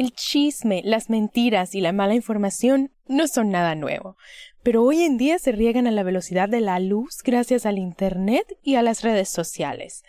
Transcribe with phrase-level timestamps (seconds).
[0.00, 4.16] El chisme, las mentiras y la mala información no son nada nuevo,
[4.62, 8.46] pero hoy en día se riegan a la velocidad de la luz gracias al Internet
[8.62, 10.02] y a las redes sociales.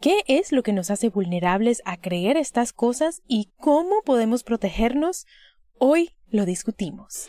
[0.00, 5.26] ¿Qué es lo que nos hace vulnerables a creer estas cosas y cómo podemos protegernos?
[5.76, 7.28] Hoy lo discutimos.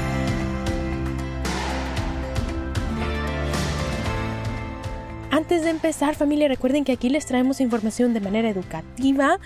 [5.31, 9.39] Antes de empezar, familia, recuerden que aquí les traemos información de manera educativa,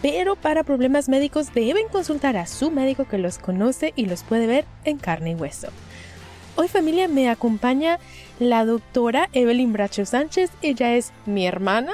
[0.00, 4.46] pero para problemas médicos deben consultar a su médico que los conoce y los puede
[4.46, 5.66] ver en carne y hueso.
[6.54, 7.98] Hoy familia me acompaña
[8.38, 10.52] la doctora Evelyn Bracho Sánchez.
[10.62, 11.90] Ella es mi hermana,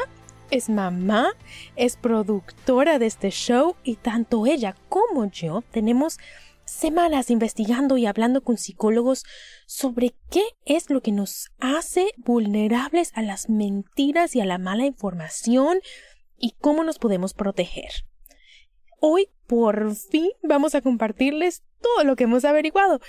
[0.50, 1.30] es mamá,
[1.74, 6.18] es productora de este show y tanto ella como yo tenemos
[6.66, 9.24] semanas investigando y hablando con psicólogos
[9.68, 14.86] sobre qué es lo que nos hace vulnerables a las mentiras y a la mala
[14.86, 15.80] información
[16.38, 17.90] y cómo nos podemos proteger.
[18.98, 23.00] Hoy, por fin, vamos a compartirles todo lo que hemos averiguado.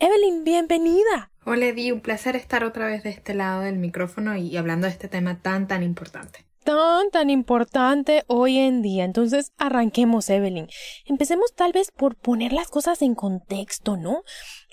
[0.00, 1.32] Evelyn, bienvenida.
[1.46, 4.92] Hola, Eddie, un placer estar otra vez de este lado del micrófono y hablando de
[4.92, 9.04] este tema tan, tan importante tan, tan importante hoy en día.
[9.04, 10.68] Entonces, arranquemos, Evelyn.
[11.06, 14.22] Empecemos tal vez por poner las cosas en contexto, ¿no?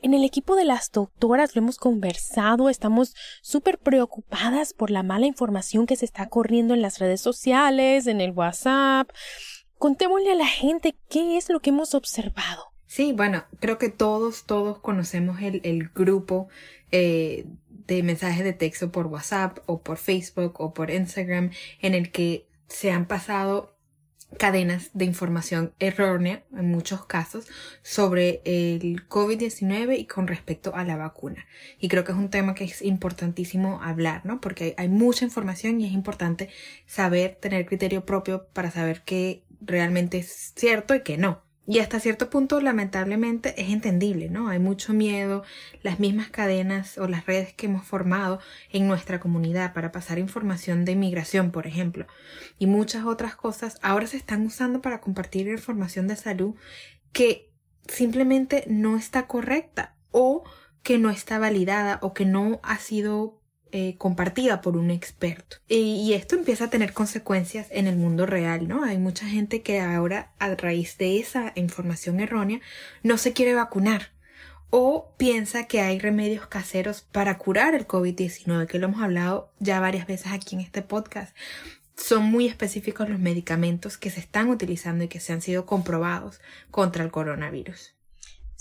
[0.01, 5.25] En el equipo de las doctoras lo hemos conversado, estamos súper preocupadas por la mala
[5.25, 9.09] información que se está corriendo en las redes sociales, en el WhatsApp.
[9.77, 12.65] Contémosle a la gente qué es lo que hemos observado.
[12.85, 16.47] Sí, bueno, creo que todos, todos conocemos el, el grupo
[16.91, 22.11] eh, de mensajes de texto por WhatsApp o por Facebook o por Instagram en el
[22.11, 23.75] que se han pasado
[24.37, 27.47] cadenas de información errónea en muchos casos
[27.81, 31.45] sobre el COVID-19 y con respecto a la vacuna.
[31.79, 34.39] Y creo que es un tema que es importantísimo hablar, ¿no?
[34.39, 36.49] Porque hay, mucha información y es importante
[36.85, 41.48] saber tener criterio propio para saber qué realmente es cierto y qué no.
[41.69, 44.47] Y hasta cierto punto, lamentablemente, es entendible, ¿no?
[44.47, 45.43] Hay mucho miedo,
[45.83, 48.39] las mismas cadenas o las redes que hemos formado
[48.71, 52.07] en nuestra comunidad para pasar información de inmigración, por ejemplo,
[52.57, 56.55] y muchas otras cosas, ahora se están usando para compartir información de salud
[57.11, 57.51] que
[57.87, 60.43] simplemente no está correcta o
[60.81, 63.38] que no está validada o que no ha sido
[63.71, 65.57] eh, compartida por un experto.
[65.67, 68.83] Y, esto empieza a tener consecuencias en el mundo real, ¿no?
[68.83, 72.61] Hay mucha gente que ahora, a raíz de esa información errónea,
[73.03, 74.11] no se quiere vacunar
[74.69, 79.79] o piensa que hay remedios caseros para curar el COVID-19, que lo hemos hablado ya
[79.79, 81.35] varias veces aquí en este podcast.
[81.95, 86.39] Son muy específicos los medicamentos que se están utilizando y que se han sido comprobados
[86.71, 87.98] contra el coronavirus.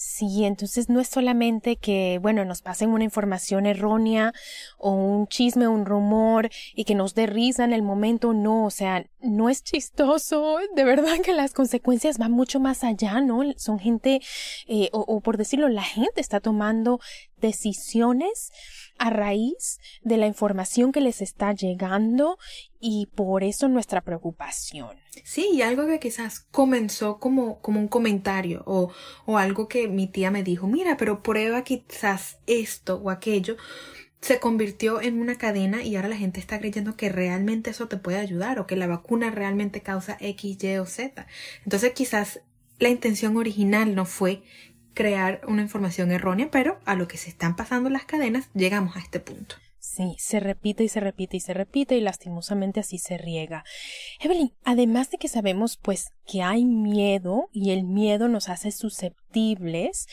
[0.01, 4.33] Sí, entonces no es solamente que, bueno, nos pasen una información errónea
[4.79, 8.71] o un chisme, un rumor y que nos dé risa en el momento, no, o
[8.71, 13.41] sea, no es chistoso, de verdad que las consecuencias van mucho más allá, ¿no?
[13.57, 14.21] Son gente,
[14.69, 17.01] eh, o, o por decirlo, la gente está tomando
[17.41, 18.53] decisiones
[18.99, 22.39] a raíz de la información que les está llegando
[22.81, 24.97] y por eso nuestra preocupación.
[25.25, 28.93] Sí, y algo que quizás comenzó como, como un comentario o,
[29.27, 33.57] o algo que mi tía me dijo, mira, pero prueba quizás esto o aquello,
[34.21, 37.97] se convirtió en una cadena y ahora la gente está creyendo que realmente eso te
[37.97, 41.27] puede ayudar o que la vacuna realmente causa X, Y o Z.
[41.65, 42.41] Entonces quizás
[42.79, 44.43] la intención original no fue
[44.95, 49.01] crear una información errónea, pero a lo que se están pasando las cadenas llegamos a
[49.01, 49.57] este punto.
[49.99, 53.65] Sí, se repite y se repite y se repite y lastimosamente así se riega.
[54.21, 60.07] Evelyn, además de que sabemos pues que hay miedo y el miedo nos hace susceptibles,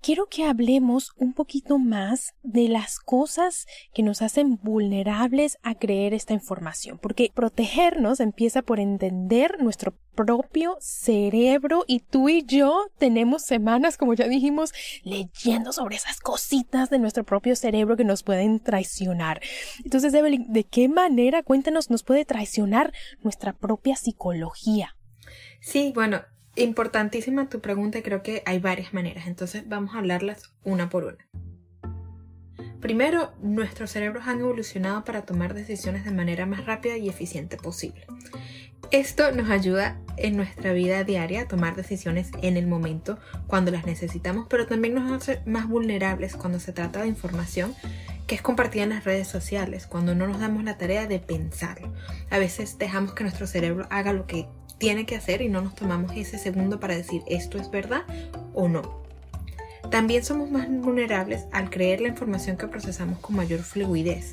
[0.00, 6.14] quiero que hablemos un poquito más de las cosas que nos hacen vulnerables a creer
[6.14, 13.42] esta información, porque protegernos empieza por entender nuestro propio cerebro y tú y yo tenemos
[13.42, 18.60] semanas, como ya dijimos, leyendo sobre esas cositas de nuestro propio cerebro que nos pueden
[18.60, 19.40] traicionar.
[19.84, 22.92] Entonces, Evelyn, ¿de qué manera, cuéntanos, nos puede traicionar
[23.22, 24.96] nuestra propia psicología?
[25.60, 26.22] Sí, bueno,
[26.56, 31.04] Importantísima tu pregunta y creo que hay varias maneras, entonces vamos a hablarlas una por
[31.04, 31.28] una.
[32.80, 38.06] Primero, nuestros cerebros han evolucionado para tomar decisiones de manera más rápida y eficiente posible.
[38.90, 43.86] Esto nos ayuda en nuestra vida diaria a tomar decisiones en el momento cuando las
[43.86, 47.74] necesitamos, pero también nos hace más vulnerables cuando se trata de información
[48.26, 51.92] que es compartida en las redes sociales, cuando no nos damos la tarea de pensarlo.
[52.30, 54.48] A veces dejamos que nuestro cerebro haga lo que
[54.80, 58.02] tiene que hacer y no nos tomamos ese segundo para decir esto es verdad
[58.54, 58.98] o no.
[59.90, 64.32] También somos más vulnerables al creer la información que procesamos con mayor fluidez.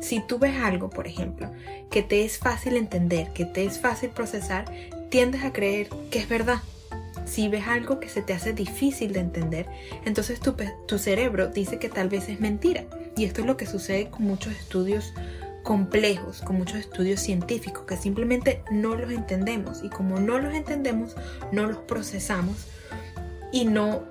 [0.00, 1.50] Si tú ves algo, por ejemplo,
[1.90, 4.66] que te es fácil entender, que te es fácil procesar,
[5.08, 6.58] tiendes a creer que es verdad.
[7.24, 9.66] Si ves algo que se te hace difícil de entender,
[10.04, 10.54] entonces tu,
[10.86, 12.84] tu cerebro dice que tal vez es mentira.
[13.16, 15.14] Y esto es lo que sucede con muchos estudios
[15.68, 19.82] complejos, con muchos estudios científicos, que simplemente no los entendemos.
[19.84, 21.14] Y como no los entendemos,
[21.52, 22.68] no los procesamos
[23.52, 24.02] y no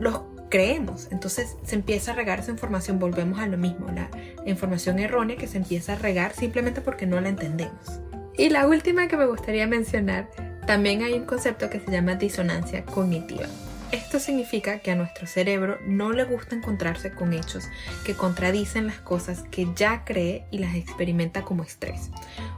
[0.00, 1.06] los creemos.
[1.12, 4.10] Entonces se empieza a regar esa información, volvemos a lo mismo, la
[4.44, 8.00] información errónea que se empieza a regar simplemente porque no la entendemos.
[8.36, 10.28] Y la última que me gustaría mencionar,
[10.66, 13.46] también hay un concepto que se llama disonancia cognitiva.
[13.94, 17.68] Esto significa que a nuestro cerebro no le gusta encontrarse con hechos
[18.04, 22.10] que contradicen las cosas que ya cree y las experimenta como estrés.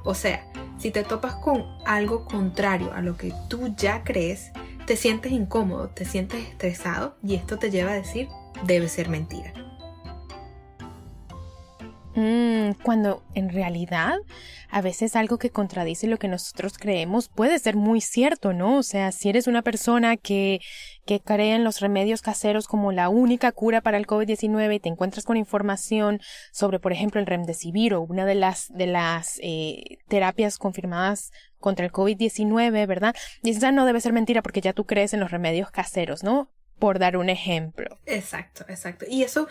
[0.02, 4.50] O sea, si te topas con algo contrario a lo que tú ya crees,
[4.86, 8.28] te sientes incómodo, te sientes estresado y esto te lleva a decir,
[8.64, 9.65] debe ser mentira.
[12.16, 14.16] Mm, cuando en realidad
[14.70, 18.78] a veces algo que contradice lo que nosotros creemos puede ser muy cierto, ¿no?
[18.78, 20.60] O sea, si eres una persona que,
[21.04, 24.88] que cree en los remedios caseros como la única cura para el COVID-19 y te
[24.88, 26.20] encuentras con información
[26.52, 31.84] sobre, por ejemplo, el remdesivir o una de las, de las eh, terapias confirmadas contra
[31.84, 33.14] el COVID-19, ¿verdad?
[33.42, 36.50] Dices, ah, no debe ser mentira porque ya tú crees en los remedios caseros, ¿no?
[36.78, 37.98] Por dar un ejemplo.
[38.06, 39.04] Exacto, exacto.
[39.06, 39.48] Y eso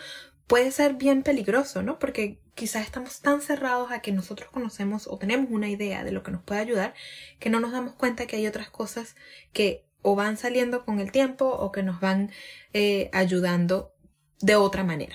[0.48, 2.00] puede ser bien peligroso, ¿no?
[2.00, 6.24] Porque quizás estamos tan cerrados a que nosotros conocemos o tenemos una idea de lo
[6.24, 6.94] que nos puede ayudar
[7.38, 9.14] que no nos damos cuenta que hay otras cosas
[9.52, 12.30] que o van saliendo con el tiempo o que nos van
[12.72, 13.94] eh, ayudando
[14.40, 15.14] de otra manera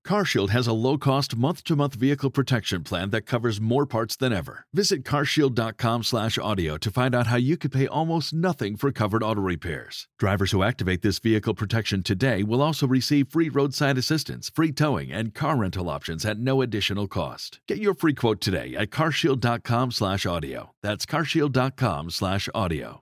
[0.05, 4.65] CarShield has a low-cost month-to-month vehicle protection plan that covers more parts than ever.
[4.73, 10.07] Visit carshield.com/audio to find out how you could pay almost nothing for covered auto repairs.
[10.17, 15.11] Drivers who activate this vehicle protection today will also receive free roadside assistance, free towing,
[15.11, 17.59] and car rental options at no additional cost.
[17.67, 20.71] Get your free quote today at carshield.com/audio.
[20.81, 23.01] That's carshield.com/audio.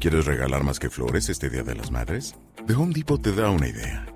[0.00, 2.34] ¿Quieres regalar más que flores este Día de las Madres?
[2.66, 4.15] The Home Depot te da una idea.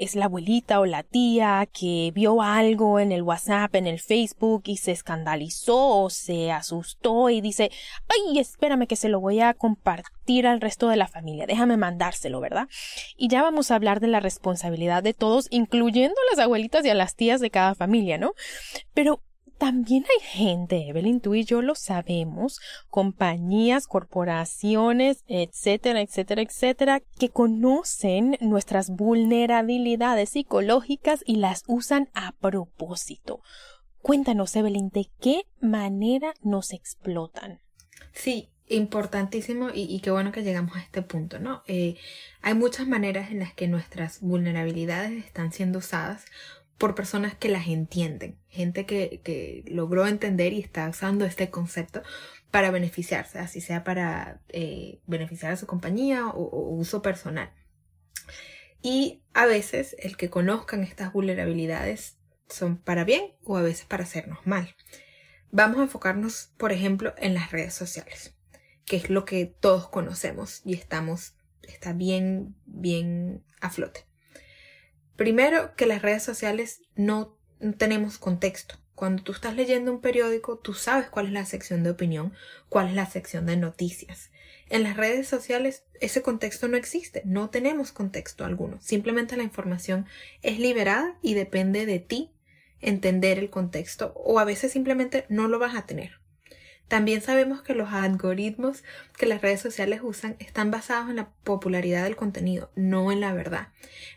[0.00, 4.62] es la abuelita o la tía que vio algo en el WhatsApp, en el Facebook
[4.64, 7.70] y se escandalizó o se asustó y dice,
[8.08, 12.40] ay, espérame que se lo voy a compartir al resto de la familia, déjame mandárselo,
[12.40, 12.66] ¿verdad?
[13.18, 16.88] Y ya vamos a hablar de la responsabilidad de todos, incluyendo a las abuelitas y
[16.88, 18.32] a las tías de cada familia, ¿no?
[18.94, 19.20] Pero
[19.60, 27.28] también hay gente, Evelyn, tú y yo lo sabemos, compañías, corporaciones, etcétera, etcétera, etcétera, que
[27.28, 33.42] conocen nuestras vulnerabilidades psicológicas y las usan a propósito.
[34.00, 37.60] Cuéntanos, Evelyn, ¿de qué manera nos explotan?
[38.14, 41.62] Sí, importantísimo y, qué bueno que llegamos a este punto, ¿no?
[41.66, 41.96] Eh,
[42.40, 46.24] hay muchas maneras en las que nuestras vulnerabilidades están siendo usadas
[46.80, 52.02] por personas que las entienden, gente que, logró entender y está usando este concepto
[52.50, 57.52] para beneficiarse, así sea para eh, beneficiar a su compañía o, uso personal.
[58.80, 62.16] Y a veces el que conozcan estas vulnerabilidades
[62.48, 64.74] son para bien o a veces para hacernos mal.
[65.50, 68.34] Vamos a enfocarnos, por ejemplo, en las redes sociales,
[68.86, 74.09] que es lo que todos conocemos y estamos, está bien, bien a flote.
[75.20, 77.36] Primero, que las redes sociales no
[77.76, 78.76] tenemos contexto.
[78.94, 82.32] Cuando tú estás leyendo un periódico, tú sabes cuál es la sección de opinión,
[82.70, 84.30] cuál es la sección de noticias.
[84.70, 88.80] En las redes sociales ese contexto no existe, no tenemos contexto alguno.
[88.80, 90.06] Simplemente la información
[90.40, 92.32] es liberada y depende de ti
[92.80, 96.19] entender el contexto o a veces simplemente no lo vas a tener.
[96.90, 98.82] También sabemos que los algoritmos
[99.16, 103.32] que las redes sociales usan están basados en la popularidad del contenido, no en la
[103.32, 103.68] verdad.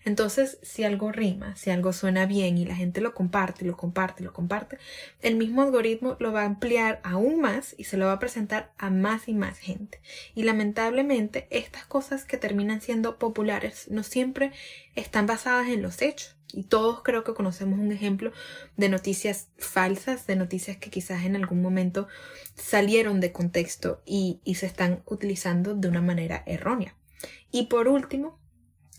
[0.05, 4.23] Entonces, si algo rima, si algo suena bien y la gente lo comparte, lo comparte,
[4.23, 4.79] lo comparte,
[5.21, 8.71] el mismo algoritmo lo va a ampliar aún más y se lo va a presentar
[8.79, 10.01] a más y más gente.
[10.33, 14.51] Y lamentablemente, estas cosas que terminan siendo populares no siempre
[14.95, 16.32] están basadas en los hechos.
[16.51, 18.31] Y todos creo que conocemos un ejemplo
[18.77, 22.07] de noticias falsas, de noticias que quizás en algún momento
[22.55, 26.95] salieron de contexto y, se están utilizando de una manera errónea.
[27.51, 28.39] Y por último,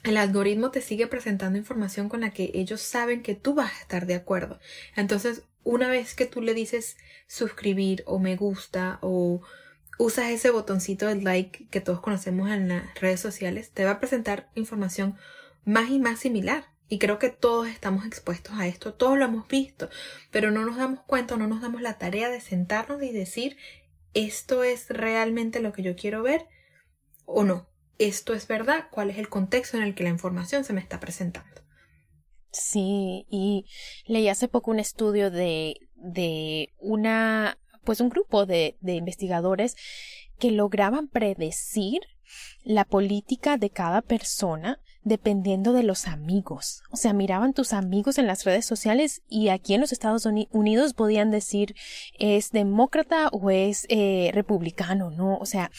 [0.02, 3.80] el algoritmo te sigue presentando información con la que ellos saben que tú vas a
[3.80, 4.58] estar de acuerdo.
[4.96, 6.96] Entonces, una vez que tú le dices
[7.26, 9.42] suscribir o me gusta o
[9.98, 14.00] usas ese botoncito del like que todos conocemos en las redes sociales, te va a
[14.00, 15.16] presentar información
[15.64, 16.73] más y más similar.
[16.94, 19.90] Y creo que todos estamos expuestos a esto, todos lo hemos visto,
[20.30, 23.56] pero no nos damos cuenta, no nos damos la tarea de sentarnos y decir,
[24.12, 26.46] esto es realmente lo que yo quiero ver
[27.24, 27.68] o no.
[27.98, 31.00] Esto es verdad, cuál es el contexto en el que la información se me está
[31.00, 31.62] presentando.
[32.52, 33.66] Sí, y
[34.06, 39.74] leí hace poco un estudio de, de una, pues un grupo de, de investigadores
[40.38, 42.02] que lograban predecir
[42.62, 46.82] la política de cada persona dependiendo de los amigos.
[46.90, 50.94] O sea, miraban tus amigos en las redes sociales y aquí en los Estados Unidos
[50.94, 51.76] podían decir
[52.18, 55.36] es demócrata o es eh, republicano, ¿no?
[55.36, 55.70] O sea,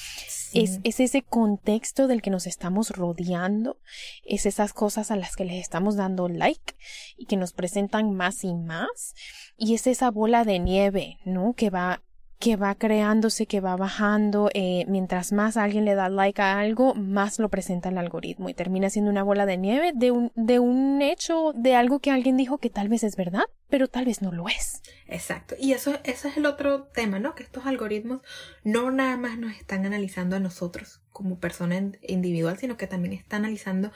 [0.53, 3.77] es, es ese contexto del que nos estamos rodeando,
[4.23, 6.75] es esas cosas a las que les estamos dando like
[7.17, 9.15] y que nos presentan más y más.
[9.57, 11.53] Y es esa bola de nieve, ¿no?
[11.53, 12.01] Que va
[12.39, 14.49] que va creándose, que va bajando.
[14.53, 18.53] Eh, mientras más alguien le da like a algo, más lo presenta el algoritmo y
[18.53, 22.37] termina siendo una bola de nieve de un, de un hecho, de algo que alguien
[22.37, 24.81] dijo que tal vez es verdad, pero tal vez no lo es.
[25.07, 25.55] Exacto.
[25.59, 27.35] Y eso, ese es el otro tema, ¿no?
[27.35, 28.21] Que estos algoritmos
[28.63, 33.45] no nada más nos están analizando a nosotros como persona individual, sino que también están
[33.45, 33.91] analizando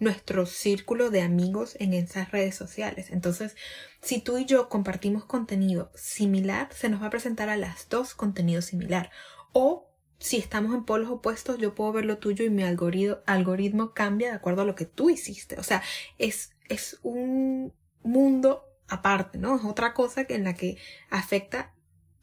[0.00, 3.10] nuestro círculo de amigos en esas redes sociales.
[3.10, 3.54] Entonces,
[4.00, 8.14] si tú y yo compartimos contenido similar, se nos va a presentar a las dos
[8.14, 9.10] contenido similar.
[9.52, 13.94] O si estamos en polos opuestos, yo puedo ver lo tuyo y mi algoritmo, algoritmo
[13.94, 15.60] cambia de acuerdo a lo que tú hiciste.
[15.60, 15.82] O sea,
[16.18, 19.56] es, es un mundo aparte, ¿no?
[19.56, 20.78] Es otra cosa en la que
[21.10, 21.74] afecta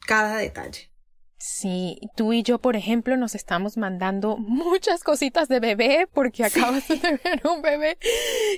[0.06, 0.90] cada detalle.
[1.38, 6.88] Sí, tú y yo, por ejemplo, nos estamos mandando muchas cositas de bebé porque acabas
[6.88, 7.96] de tener un bebé.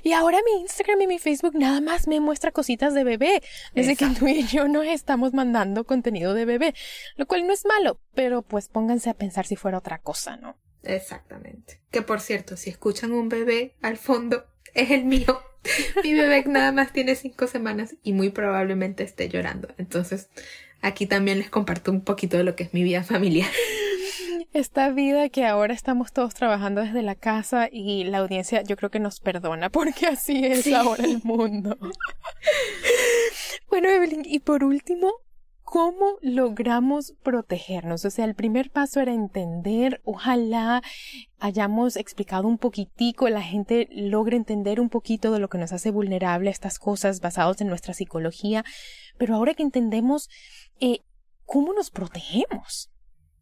[0.03, 3.43] Y ahora mi Instagram y mi Facebook nada más me muestra cositas de bebé.
[3.75, 6.75] Desde que tú y yo nos estamos mandando contenido de bebé.
[7.17, 10.57] Lo cual no es malo, pero pues pónganse a pensar si fuera otra cosa, ¿no?
[10.83, 11.83] Exactamente.
[11.91, 15.43] Que por cierto, si escuchan un bebé al fondo, es el mío.
[16.03, 19.69] Mi bebé nada más tiene cinco semanas y muy probablemente esté llorando.
[19.77, 20.31] Entonces,
[20.83, 23.51] aquí también les comparto un poquito de lo que es mi vida familiar.
[24.53, 28.91] Esta vida que ahora estamos todos trabajando desde la casa y la audiencia yo creo
[28.91, 31.79] que nos perdona porque así es ahora el mundo.
[33.69, 35.13] bueno, Evelyn, y por último,
[35.71, 38.05] ¿cómo logramos protegernos?
[38.05, 40.83] O sea, el primer paso era entender, ojalá
[41.39, 45.93] hayamos explicado un poquitico, la gente logre entender un poquito de lo que nos hace
[45.93, 48.65] vulnerable a estas cosas basadas en nuestra psicología,
[49.17, 50.29] pero ahora que entendemos
[50.81, 51.03] eh,
[51.45, 52.91] ¿cómo nos protegemos?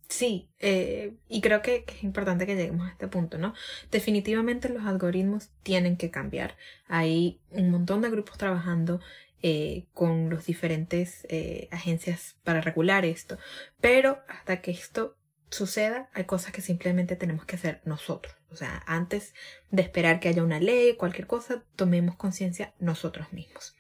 [0.08, 3.52] Sí, eh, y creo que, es importante que lleguemos a este punto, ¿no?
[3.90, 6.56] Definitivamente los algoritmos tienen que cambiar.
[6.86, 9.00] Hay un montón de grupos trabajando
[9.42, 11.26] eh, con los diferentes
[11.70, 13.38] agencias para regular esto,
[13.80, 15.18] pero hasta que esto
[15.50, 18.34] suceda, hay cosas que simplemente tenemos que hacer nosotros.
[18.50, 19.34] O sea, antes
[19.70, 23.74] de esperar que haya una ley, cualquier cosa, tomemos conciencia nosotros mismos.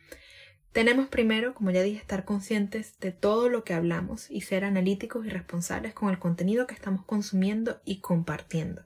[0.72, 5.26] Tenemos primero, como ya dije, estar conscientes de todo lo que hablamos y ser analíticos
[5.26, 8.84] y responsables con el contenido que estamos consumiendo y compartiendo.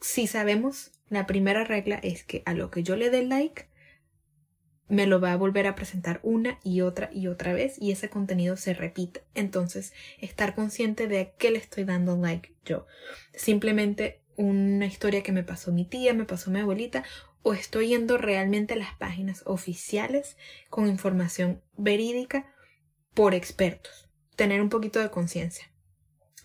[0.00, 3.68] Si sabemos, la primera regla es que a lo que yo le dé like,
[4.88, 8.10] me lo va a volver a presentar una y otra y otra vez y ese
[8.10, 9.24] contenido se repite.
[9.34, 12.86] Entonces, estar consciente de a qué le estoy dando like yo.
[13.34, 17.04] Simplemente una historia que me pasó mi tía, me pasó mi abuelita
[17.44, 20.36] o estoy yendo realmente a las páginas oficiales
[20.70, 22.52] con información verídica
[23.14, 24.08] por expertos.
[24.34, 25.70] Tener un poquito de conciencia.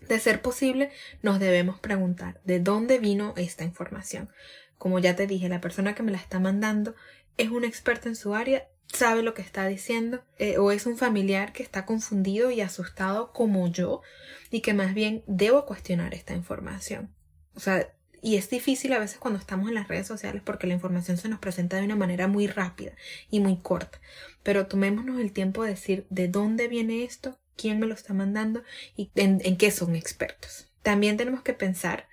[0.07, 0.91] De ser posible,
[1.23, 4.29] nos debemos preguntar de dónde vino esta información.
[4.77, 6.95] Como ya te dije, la persona que me la está mandando
[7.37, 10.97] es un experto en su área sabe lo que está diciendo eh, o es un
[10.97, 14.01] familiar que está confundido y asustado como yo
[14.49, 17.13] y que más bien debo cuestionar esta información.
[17.55, 20.73] O sea, y es difícil a veces cuando estamos en las redes sociales porque la
[20.73, 22.93] información se nos presenta de una manera muy rápida
[23.29, 23.99] y muy corta.
[24.43, 28.63] Pero tomémonos el tiempo de decir de dónde viene esto, quién me lo está mandando
[28.95, 30.71] y en, qué son expertos.
[30.81, 32.07] También tenemos que pensar,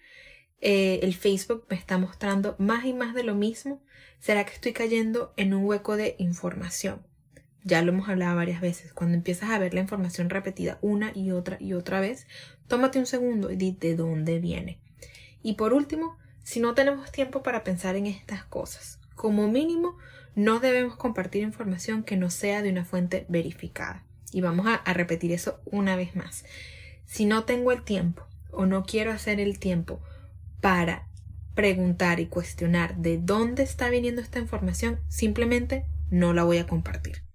[0.60, 3.82] eh, el Facebook me está mostrando más y más de lo mismo.
[4.18, 7.06] ¿Será que estoy cayendo en un hueco de información?
[7.62, 8.92] Ya lo hemos hablado varias veces.
[8.92, 12.26] Cuando empiezas a ver la información repetida una y otra y otra vez,
[12.68, 14.80] tómate un segundo y di de dónde viene.
[15.42, 19.96] Y por último, si no tenemos tiempo para pensar en estas cosas, como mínimo,
[20.36, 24.04] no debemos compartir información que no sea de una fuente verificada.
[24.32, 26.44] Y vamos a, repetir eso una vez más.
[27.06, 30.00] Si no tengo el tiempo o no quiero hacer el tiempo
[30.60, 31.08] para
[31.54, 37.25] preguntar y cuestionar de dónde está viniendo esta información, simplemente no la voy a compartir.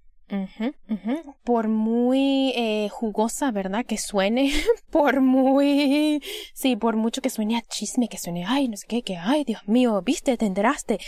[1.44, 3.86] Por muy eh, jugosa, ¿verdad?
[3.86, 4.52] Que suene,
[4.90, 6.24] por muy,
[6.54, 9.44] sí, por mucho que suene a chisme, que suene, ay, no sé qué, que, ay,
[9.44, 11.00] Dios mío, viste, te enteraste.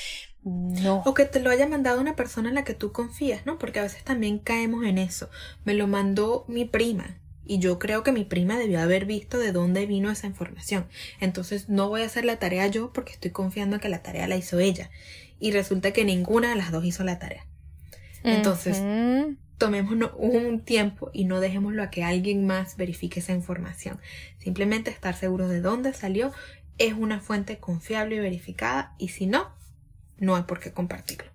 [0.44, 1.04] No.
[1.06, 3.58] O que te lo haya mandado una persona en la que tú confías, ¿no?
[3.58, 5.30] Porque a veces también caemos en eso.
[5.64, 7.20] Me lo mandó mi prima.
[7.46, 10.88] Y yo creo que mi prima debió haber visto de dónde vino esa información.
[11.20, 14.36] Entonces no voy a hacer la tarea yo porque estoy confiando que la tarea la
[14.36, 14.90] hizo ella.
[15.40, 17.46] Y resulta que ninguna de las dos hizo la tarea.
[18.24, 18.82] Entonces,
[19.58, 24.00] tomémonos un tiempo y no dejémoslo a que alguien más verifique esa información.
[24.40, 26.32] Simplemente estar seguros de dónde salió
[26.78, 29.52] es una fuente confiable y verificada y si no,
[30.18, 31.33] no hay por qué compartirlo.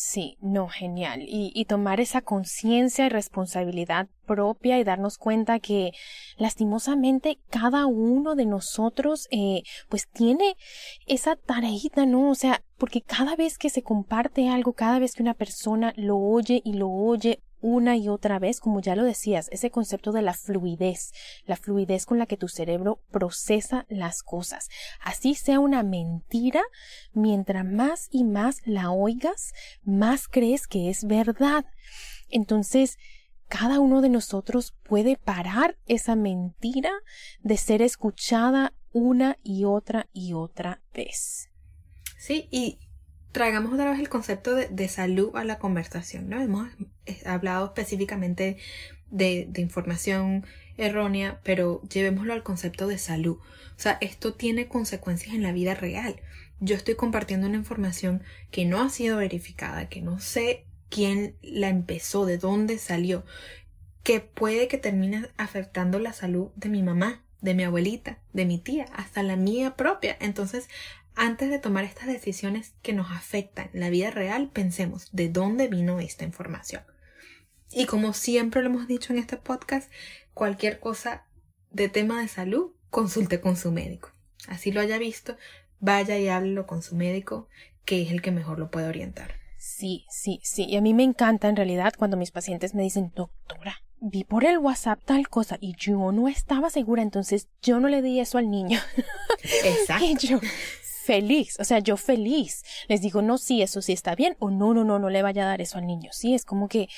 [0.00, 1.22] Sí, no, genial.
[1.22, 5.90] Y, y tomar esa conciencia y responsabilidad propia y darnos cuenta que
[6.36, 10.54] lastimosamente cada uno de nosotros eh, pues tiene
[11.08, 12.30] esa tareita, ¿no?
[12.30, 16.16] O sea, porque cada vez que se comparte algo, cada vez que una persona lo
[16.16, 20.22] oye y lo oye una y otra vez, como ya lo decías, ese concepto de
[20.22, 21.12] la fluidez,
[21.44, 24.68] la fluidez con la que tu cerebro procesa las cosas.
[25.00, 26.62] Así sea una mentira,
[27.12, 31.64] mientras más y más la oigas, más crees que es verdad.
[32.28, 32.98] Entonces,
[33.48, 36.92] cada uno de nosotros puede parar esa mentira
[37.40, 41.48] de ser escuchada una y otra y otra vez.
[42.18, 42.78] Sí, y
[43.38, 46.40] traigamos otra vez el concepto de, salud a la conversación, ¿no?
[46.40, 46.68] Hemos
[47.06, 48.56] eh, hablado específicamente
[49.12, 50.44] de, de, información
[50.76, 53.36] errónea, pero llevémoslo al concepto de salud.
[53.36, 56.20] O sea, esto tiene consecuencias en la vida real.
[56.58, 61.68] Yo estoy compartiendo una información que no ha sido verificada, que no sé quién la
[61.68, 63.24] empezó, de dónde salió,
[64.02, 68.58] que puede que termine afectando la salud de mi mamá, de mi abuelita, de mi
[68.58, 70.16] tía, hasta la mía propia.
[70.18, 70.68] Entonces
[71.18, 75.98] antes de tomar estas decisiones que nos afectan la vida real, pensemos de dónde vino
[75.98, 76.82] esta información.
[77.72, 79.90] Y como siempre lo hemos dicho en este podcast,
[80.32, 81.26] cualquier cosa
[81.70, 84.12] de tema de salud, consulte con su médico.
[84.46, 85.36] Así lo haya visto,
[85.80, 87.48] vaya y háblelo con su médico,
[87.84, 89.34] que es el que mejor lo puede orientar.
[89.56, 90.66] Sí, sí, sí.
[90.68, 94.44] Y a mí me encanta en realidad cuando mis pacientes me dicen, doctora, vi por
[94.44, 98.38] el WhatsApp tal cosa y yo no estaba segura, entonces yo no le di eso
[98.38, 98.78] al niño.
[99.64, 100.40] Exacto
[101.08, 102.62] feliz, o sea, yo feliz.
[102.86, 105.42] Les digo, no, sí, eso sí está bien, o no, no, no, no le vaya
[105.44, 106.10] a dar eso al niño.
[106.12, 106.88] Sí, es como que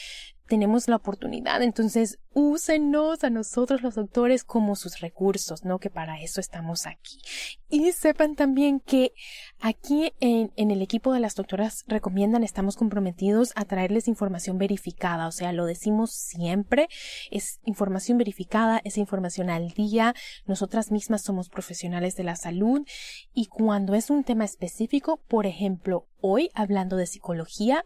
[0.51, 5.79] tenemos la oportunidad, entonces úsenos a nosotros los doctores como sus recursos, ¿no?
[5.79, 7.21] Que para eso estamos aquí.
[7.69, 9.13] Y sepan también que
[9.61, 15.29] aquí en, en, el equipo de las doctoras recomiendan, estamos comprometidos a traerles información verificada,
[15.29, 16.89] o sea, lo decimos siempre,
[17.31, 22.85] es información verificada, es información al día, nosotras mismas somos profesionales de la salud
[23.33, 27.85] y cuando es un tema específico, por ejemplo, hoy hablando de psicología,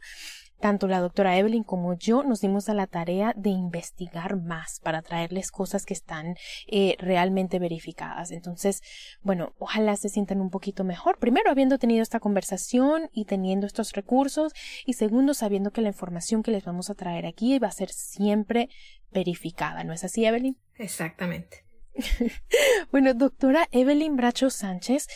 [0.64, 5.02] tanto la doctora Evelyn como yo nos dimos a la tarea de investigar más para
[5.02, 6.36] traerles cosas que están
[6.68, 8.30] eh, realmente verificadas.
[8.30, 8.80] Entonces,
[9.20, 11.18] bueno, ojalá se sientan un poquito mejor.
[11.18, 14.54] Primero, habiendo tenido esta conversación y teniendo estos recursos.
[14.86, 17.90] Y segundo, sabiendo que la información que les vamos a traer aquí va a ser
[17.90, 18.70] siempre
[19.12, 19.84] verificada.
[19.84, 20.56] ¿No es así, Evelyn?
[20.76, 21.66] Exactamente.
[22.90, 25.08] bueno, doctora Evelyn Bracho Sánchez,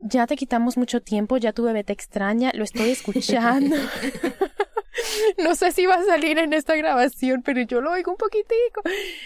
[0.00, 3.76] ya te quitamos mucho tiempo, ya tu bebé te extraña, lo estoy escuchando.
[5.42, 8.82] no sé si va a salir en esta grabación, pero yo lo oigo un poquitico.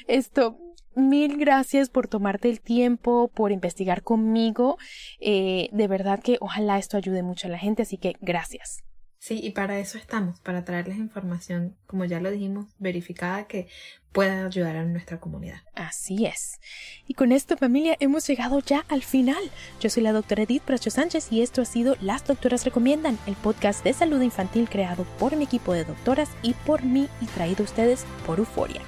[0.07, 0.59] Esto,
[0.95, 4.79] mil gracias por tomarte el tiempo, por investigar conmigo.
[5.21, 8.83] Eh, de verdad que ojalá esto ayude mucho a la gente, así que gracias.
[9.23, 13.69] Sí, y para eso estamos, para traerles información, como ya lo dijimos, verificada que
[14.11, 15.61] pueda ayudar a nuestra comunidad.
[15.77, 16.59] Así es.
[17.07, 19.41] Y con esto, familia, hemos llegado ya al final.
[19.81, 23.37] Yo soy la doctora Edith Bracho Sánchez y esto ha sido Las Doctoras Recomiendan, el
[23.37, 27.63] podcast de salud infantil creado por mi equipo de doctoras y por mí y traído
[27.63, 28.81] a ustedes por Euforia.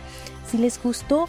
[0.50, 1.28] Si les gustó,